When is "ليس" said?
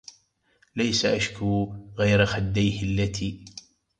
0.75-1.05